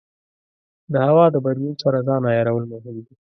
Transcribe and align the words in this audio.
د 0.91 0.93
هوا 1.07 1.25
د 1.31 1.35
بدلون 1.45 1.73
سره 1.83 1.97
ځان 2.07 2.21
عیارول 2.29 2.63
مهم 2.73 2.95
دي. 3.05 3.13